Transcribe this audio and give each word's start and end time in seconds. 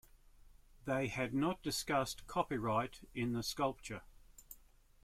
They 0.85 1.09
had 1.09 1.31
not 1.35 1.61
discussed 1.61 2.25
copyright 2.25 3.01
in 3.13 3.33
the 3.33 3.43
sculpture. 3.43 4.01